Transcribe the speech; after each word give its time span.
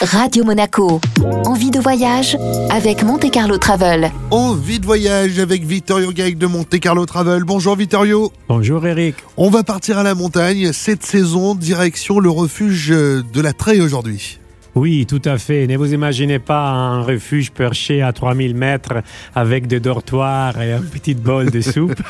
Radio 0.00 0.44
Monaco. 0.44 1.00
Envie 1.44 1.72
de 1.72 1.80
voyage 1.80 2.38
avec 2.70 3.02
Monte 3.02 3.32
Carlo 3.32 3.58
Travel. 3.58 4.12
Envie 4.30 4.78
de 4.78 4.86
voyage 4.86 5.40
avec 5.40 5.64
Vittorio 5.64 6.12
Gaec 6.12 6.38
de 6.38 6.46
Monte 6.46 6.78
Carlo 6.78 7.04
Travel. 7.04 7.42
Bonjour 7.42 7.74
Vittorio. 7.74 8.32
Bonjour 8.48 8.86
Eric. 8.86 9.16
On 9.36 9.50
va 9.50 9.64
partir 9.64 9.98
à 9.98 10.04
la 10.04 10.14
montagne 10.14 10.72
cette 10.72 11.04
saison, 11.04 11.56
direction 11.56 12.20
le 12.20 12.30
refuge 12.30 12.90
de 12.90 13.40
la 13.40 13.52
Treille 13.52 13.80
aujourd'hui. 13.80 14.38
Oui, 14.76 15.04
tout 15.04 15.22
à 15.24 15.36
fait. 15.36 15.66
Ne 15.66 15.76
vous 15.76 15.92
imaginez 15.92 16.38
pas 16.38 16.68
un 16.68 17.02
refuge 17.02 17.50
perché 17.50 18.00
à 18.00 18.12
3000 18.12 18.54
mètres 18.54 19.02
avec 19.34 19.66
des 19.66 19.80
dortoirs 19.80 20.60
et 20.62 20.74
un 20.74 20.82
petit 20.82 21.14
bol 21.14 21.50
de 21.50 21.60
soupe. 21.60 22.00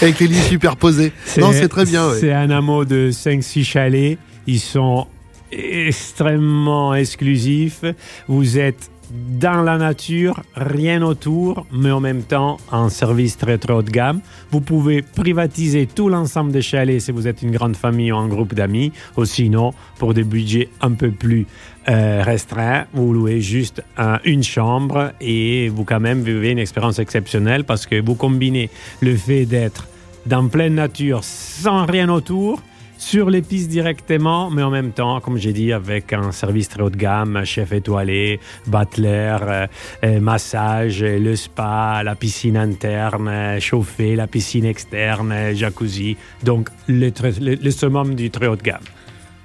avec 0.00 0.20
les 0.20 0.28
lits 0.28 0.36
superposés. 0.36 1.12
Non, 1.38 1.50
c'est 1.52 1.68
très 1.68 1.86
bien. 1.86 2.10
C'est 2.20 2.32
un 2.32 2.50
hameau 2.50 2.84
de 2.84 3.10
5-6 3.10 3.64
chalets. 3.64 4.18
Ils 4.46 4.60
sont 4.60 5.08
extrêmement 5.52 6.94
exclusifs. 6.94 7.84
Vous 8.28 8.58
êtes 8.58 8.90
dans 9.10 9.62
la 9.62 9.78
nature, 9.78 10.42
rien 10.54 11.02
autour, 11.02 11.66
mais 11.72 11.90
en 11.90 12.00
même 12.00 12.22
temps 12.22 12.58
un 12.72 12.88
service 12.88 13.36
très 13.36 13.58
très 13.58 13.72
haut 13.72 13.82
de 13.82 13.90
gamme. 13.90 14.20
Vous 14.50 14.60
pouvez 14.60 15.02
privatiser 15.02 15.86
tout 15.86 16.08
l'ensemble 16.08 16.52
des 16.52 16.62
chalets 16.62 17.00
si 17.00 17.12
vous 17.12 17.28
êtes 17.28 17.42
une 17.42 17.52
grande 17.52 17.76
famille 17.76 18.10
ou 18.12 18.16
un 18.16 18.28
groupe 18.28 18.54
d'amis, 18.54 18.92
ou 19.16 19.24
sinon, 19.24 19.72
pour 19.98 20.14
des 20.14 20.24
budgets 20.24 20.68
un 20.80 20.92
peu 20.92 21.10
plus 21.10 21.46
euh, 21.88 22.22
restreints, 22.24 22.86
vous 22.92 23.12
louez 23.12 23.40
juste 23.40 23.82
une 24.24 24.42
chambre 24.42 25.12
et 25.20 25.68
vous 25.68 25.84
quand 25.84 26.00
même 26.00 26.22
vivez 26.22 26.50
une 26.50 26.58
expérience 26.58 26.98
exceptionnelle 26.98 27.64
parce 27.64 27.86
que 27.86 28.00
vous 28.04 28.16
combinez 28.16 28.70
le 29.00 29.14
fait 29.16 29.46
d'être 29.46 29.86
dans 30.26 30.48
pleine 30.48 30.74
nature 30.74 31.22
sans 31.22 31.86
rien 31.86 32.08
autour 32.08 32.60
sur 32.98 33.30
les 33.30 33.42
pistes 33.42 33.68
directement, 33.68 34.50
mais 34.50 34.62
en 34.62 34.70
même 34.70 34.92
temps, 34.92 35.20
comme 35.20 35.36
j'ai 35.38 35.52
dit, 35.52 35.72
avec 35.72 36.12
un 36.12 36.32
service 36.32 36.68
très 36.68 36.82
haut 36.82 36.90
de 36.90 36.96
gamme, 36.96 37.44
chef 37.44 37.72
étoilé, 37.72 38.40
butler, 38.66 39.36
euh, 39.42 39.66
euh, 40.04 40.20
massage, 40.20 41.02
le 41.02 41.36
spa, 41.36 42.02
la 42.04 42.14
piscine 42.14 42.56
interne 42.56 43.60
chauffée, 43.60 44.16
la 44.16 44.26
piscine 44.26 44.64
externe, 44.64 45.54
jacuzzi. 45.54 46.16
Donc, 46.42 46.68
le, 46.88 47.10
le, 47.38 47.70
summum 47.70 48.14
du 48.14 48.30
très 48.30 48.46
haut 48.46 48.56
de 48.56 48.62
gamme. 48.62 48.80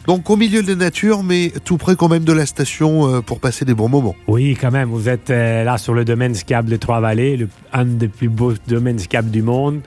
Donc 0.07 0.29
au 0.29 0.35
milieu 0.35 0.63
de 0.63 0.67
la 0.69 0.75
nature, 0.75 1.23
mais 1.23 1.51
tout 1.63 1.77
près 1.77 1.95
quand 1.95 2.09
même 2.09 2.23
de 2.23 2.33
la 2.33 2.45
station 2.45 3.07
euh, 3.07 3.21
pour 3.21 3.39
passer 3.39 3.65
des 3.65 3.73
bons 3.73 3.89
moments. 3.89 4.15
Oui, 4.27 4.57
quand 4.59 4.71
même. 4.71 4.89
Vous 4.89 5.09
êtes 5.09 5.29
là 5.29 5.77
sur 5.77 5.93
le 5.93 6.05
domaine 6.05 6.35
skiable 6.35 6.69
de 6.69 6.77
Trois-Vallées, 6.77 7.47
un 7.73 7.85
des 7.85 8.07
plus 8.07 8.29
beaux 8.29 8.53
domaines 8.67 8.99
skiables 8.99 9.31
du 9.31 9.41
monde. 9.41 9.81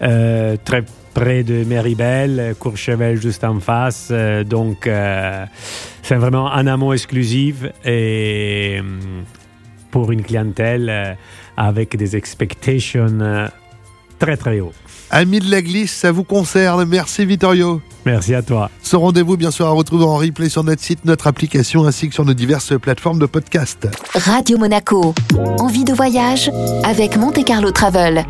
très 0.00 0.84
près 1.14 1.42
de 1.42 1.64
Méribel, 1.64 2.54
Courchevel 2.58 3.20
juste 3.20 3.44
en 3.44 3.60
face. 3.60 4.08
Euh, 4.10 4.44
donc, 4.44 4.86
euh, 4.86 5.44
c'est 6.02 6.16
vraiment 6.16 6.52
un 6.52 6.66
amour 6.66 6.94
exclusif 6.94 7.64
et 7.84 8.78
euh, 8.80 8.82
pour 9.90 10.12
une 10.12 10.22
clientèle 10.22 11.16
avec 11.56 11.96
des 11.96 12.16
expectations 12.16 13.48
très 14.20 14.36
très 14.36 14.60
haut. 14.60 14.72
Amis 15.10 15.40
de 15.40 15.50
la 15.50 15.60
glisse, 15.60 15.92
ça 15.92 16.12
vous 16.12 16.22
concerne. 16.22 16.84
Merci 16.84 17.26
Vittorio. 17.26 17.80
Merci 18.06 18.34
à 18.34 18.42
toi. 18.42 18.70
Ce 18.82 18.94
rendez-vous, 18.94 19.36
bien 19.36 19.50
sûr, 19.50 19.66
à 19.66 19.70
retrouver 19.70 20.04
en 20.04 20.16
replay 20.16 20.48
sur 20.48 20.62
notre 20.62 20.82
site, 20.82 21.04
notre 21.04 21.26
application 21.26 21.84
ainsi 21.84 22.08
que 22.08 22.14
sur 22.14 22.24
nos 22.24 22.34
diverses 22.34 22.78
plateformes 22.78 23.18
de 23.18 23.26
podcast. 23.26 23.88
Radio 24.14 24.56
Monaco. 24.56 25.14
Envie 25.58 25.84
de 25.84 25.92
voyage 25.92 26.50
avec 26.84 27.16
Monte 27.16 27.44
Carlo 27.44 27.72
Travel. 27.72 28.24